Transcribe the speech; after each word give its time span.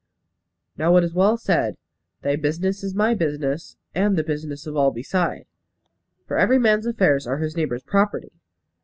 Now 0.77 0.97
it 0.97 1.03
is 1.03 1.13
well 1.13 1.37
said, 1.37 1.77
"Thy 2.23 2.35
business 2.35 2.83
is 2.83 2.95
my 2.95 3.13
business, 3.13 3.77
and 3.93 4.17
the 4.17 4.23
business 4.23 4.65
of 4.65 4.75
all 4.75 4.89
beside;" 4.89 5.45
for 6.27 6.39
every 6.39 6.57
man's 6.57 6.87
affairs 6.87 7.27
are 7.27 7.37
his 7.37 7.55
neighbours' 7.55 7.83
property. 7.83 8.31